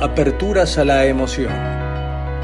[0.00, 1.52] Aperturas a la emoción.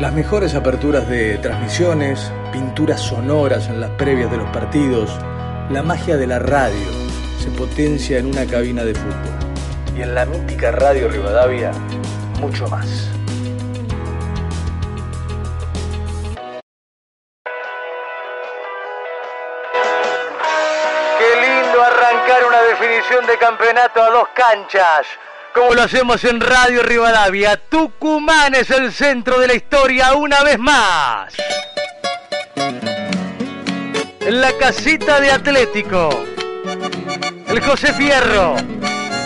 [0.01, 5.17] Las mejores aperturas de transmisiones, pinturas sonoras en las previas de los partidos,
[5.71, 6.91] la magia de la radio
[7.39, 9.95] se potencia en una cabina de fútbol.
[9.97, 11.71] Y en la mítica Radio Rivadavia,
[12.41, 13.09] mucho más.
[21.21, 25.07] Qué lindo arrancar una definición de campeonato a dos canchas
[25.55, 27.57] como lo hacemos en Radio Rivadavia.
[27.57, 31.33] Tucumán es el centro de la historia una vez más.
[34.21, 36.25] En la casita de Atlético,
[37.47, 38.57] el José Fierro,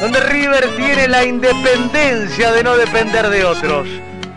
[0.03, 3.89] donde River tiene la independencia de no depender de otros.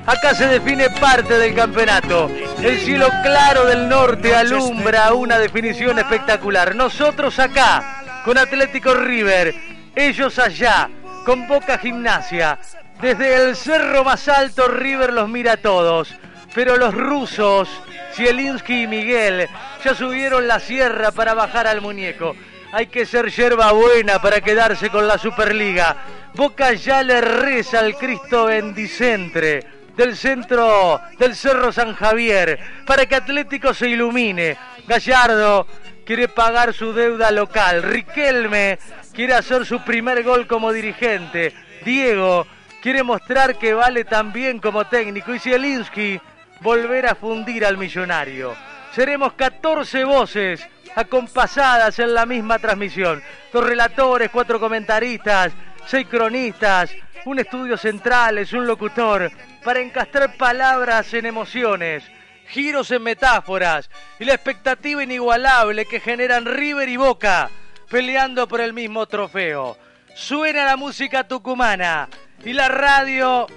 [0.06, 2.30] Acá se define parte del campeonato.
[2.62, 6.74] El cielo claro del norte alumbra una definición espectacular.
[6.74, 9.54] Nosotros acá, con Atlético River,
[9.96, 10.90] ellos allá,
[11.26, 12.60] con Boca Gimnasia.
[13.02, 16.14] Desde el cerro más alto River los mira a todos,
[16.54, 17.70] pero los rusos,
[18.14, 19.48] Zielinski y Miguel,
[19.84, 22.36] ya subieron la sierra para bajar al muñeco.
[22.74, 25.98] Hay que ser yerba buena para quedarse con la Superliga.
[26.34, 29.66] Boca ya le reza al Cristo bendicentre
[29.98, 34.58] del centro del Cerro San Javier para que Atlético se ilumine.
[34.88, 35.68] Gallardo
[36.06, 37.84] quiere pagar su deuda local.
[37.84, 38.80] Riquelme
[39.14, 41.54] quiere hacer su primer gol como dirigente.
[41.84, 42.48] Diego
[42.82, 45.34] quiere mostrar que vale también como técnico.
[45.34, 46.20] Y Zielinski
[46.62, 48.56] volver a fundir al millonario.
[48.94, 53.22] Seremos 14 voces acompasadas en la misma transmisión.
[53.52, 55.54] Dos relatores, cuatro comentaristas,
[55.86, 56.92] seis cronistas,
[57.26, 59.32] un estudio central, es un locutor,
[59.64, 62.04] para encastrar palabras en emociones,
[62.48, 63.90] giros en metáforas
[64.22, 67.50] y la expectativa inigualable que generan River y Boca
[67.90, 69.80] peleando por el mismo trofeo.
[70.14, 72.08] Suena la música tucumana
[72.46, 73.48] y la radio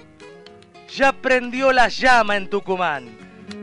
[0.91, 3.15] ya prendió la llama en Tucumán.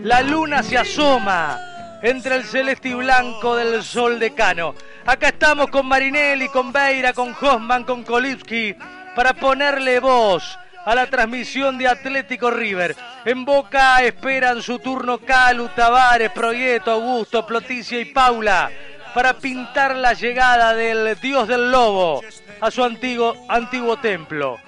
[0.03, 1.59] La luna se asoma
[2.03, 4.77] entre el celeste y blanco del sol de Cano.
[5.05, 8.77] Acá estamos con Marinelli, con Beira, con Hoffman, con Kolipski
[9.17, 12.97] para ponerle voz a la transmisión de Atlético River.
[13.25, 18.71] En Boca esperan su turno Calu, Tavares, Proyecto, Augusto, Ploticia y Paula
[19.15, 22.23] para pintar la llegada del dios del lobo
[22.61, 24.59] a su antiguo, antiguo templo.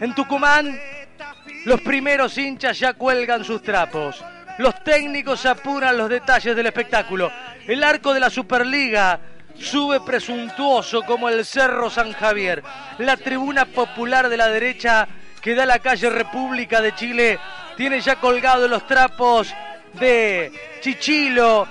[0.00, 0.78] En Tucumán,
[1.64, 4.22] los primeros hinchas ya cuelgan sus trapos.
[4.58, 7.32] Los técnicos apuran los detalles del espectáculo.
[7.66, 9.18] El arco de la Superliga
[9.54, 12.62] sube presuntuoso como el Cerro San Javier.
[12.98, 15.08] La tribuna popular de la derecha
[15.42, 17.38] que da la calle República de Chile
[17.76, 19.52] tiene ya colgados los trapos
[19.94, 21.66] de Chichilo,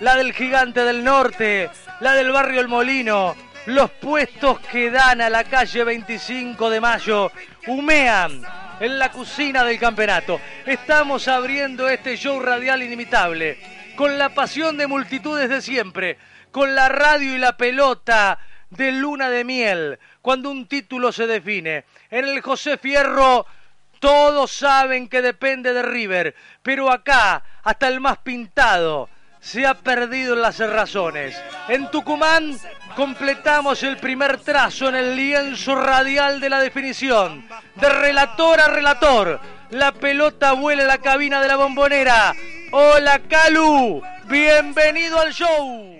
[0.00, 5.30] la del Gigante del Norte, la del Barrio El Molino, los puestos que dan a
[5.30, 7.30] la calle 25 de Mayo
[7.68, 8.42] humean
[8.80, 10.40] en la cocina del campeonato.
[10.66, 13.56] Estamos abriendo este show radial inimitable,
[13.94, 16.18] con la pasión de multitudes de siempre,
[16.50, 18.40] con la radio y la pelota
[18.76, 21.84] de luna de miel, cuando un título se define.
[22.10, 23.46] En el José Fierro
[24.00, 30.34] todos saben que depende de River, pero acá, hasta el más pintado, se ha perdido
[30.34, 31.40] en las razones.
[31.68, 32.58] En Tucumán
[32.96, 37.46] completamos el primer trazo en el lienzo radial de la definición.
[37.76, 39.40] De relator a relator,
[39.70, 42.34] la pelota vuela a la cabina de la bombonera.
[42.72, 45.91] Hola Calu, bienvenido al show.